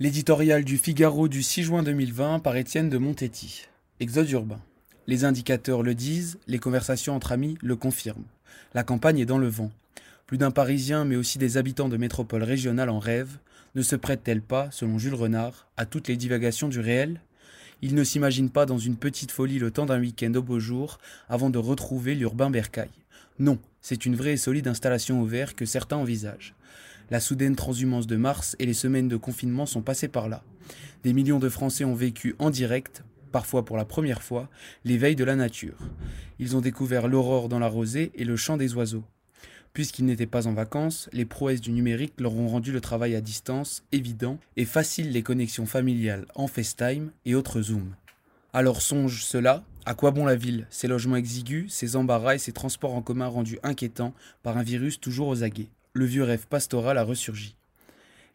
[0.00, 3.66] L'éditorial du Figaro du 6 juin 2020 par Étienne de Montetti.
[3.98, 4.60] Exode urbain.
[5.08, 8.22] Les indicateurs le disent, les conversations entre amis le confirment.
[8.74, 9.72] La campagne est dans le vent.
[10.28, 13.38] Plus d'un Parisien, mais aussi des habitants de métropole régionale en rêve,
[13.74, 17.20] ne se prête-t-elle pas, selon Jules Renard, à toutes les divagations du réel?
[17.82, 21.00] Il ne s'imagine pas dans une petite folie le temps d'un week-end au beau jour
[21.28, 22.90] avant de retrouver l'urbain bercail.
[23.40, 26.54] Non, c'est une vraie et solide installation au vert que certains envisagent.
[27.10, 30.42] La soudaine transhumance de mars et les semaines de confinement sont passées par là.
[31.04, 34.50] Des millions de Français ont vécu en direct, parfois pour la première fois,
[34.84, 35.78] l'éveil de la nature.
[36.38, 39.04] Ils ont découvert l'aurore dans la rosée et le chant des oiseaux.
[39.72, 43.22] Puisqu'ils n'étaient pas en vacances, les prouesses du numérique leur ont rendu le travail à
[43.22, 47.94] distance évident et facile les connexions familiales en FaceTime et autres Zoom.
[48.52, 52.52] Alors songe cela, à quoi bon la ville, ses logements exigus, ses embarras et ses
[52.52, 55.70] transports en commun rendus inquiétants par un virus toujours aux aguets?
[55.98, 57.56] Le vieux rêve pastoral a ressurgi.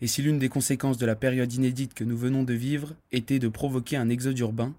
[0.02, 3.39] Et si l'une des conséquences de la période inédite que nous venons de vivre était
[3.39, 4.75] de provoquer un exode urbain,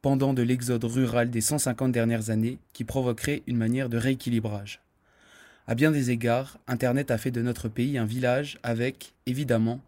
[0.00, 4.80] pendant de l'exode rural des 150 dernières années, qui provoquerait une manière de rééquilibrage.
[5.66, 9.80] À bien des égards, Internet a fait de notre pays un village avec, évidemment,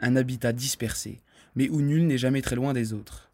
[0.00, 1.20] un habitat dispersé,
[1.54, 3.30] mais où nul n'est jamais très loin des autres.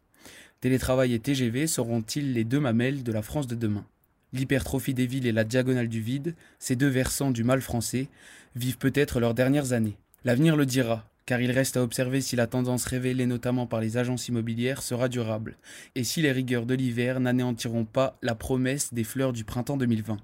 [0.59, 3.85] Télétravail et TGV seront-ils les deux mamelles de la France de demain?
[4.33, 8.09] L'hypertrophie des villes et la diagonale du vide, ces deux versants du mal français,
[8.55, 9.97] vivent peut-être leurs dernières années.
[10.25, 13.97] L'avenir le dira, car il reste à observer si la tendance révélée notamment par les
[13.97, 15.57] agences immobilières sera durable,
[15.95, 20.17] et si les rigueurs de l'hiver n'anéantiront pas la promesse des fleurs du printemps 2020.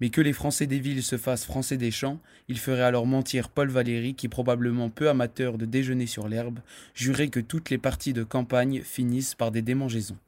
[0.00, 3.48] Mais que les Français des villes se fassent Français des champs, il ferait alors mentir
[3.48, 6.58] Paul Valéry, qui probablement peu amateur de déjeuner sur l'herbe,
[6.94, 10.18] jurait que toutes les parties de campagne finissent par des démangeaisons.